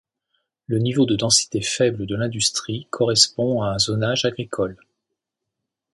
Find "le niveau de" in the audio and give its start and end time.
0.65-1.15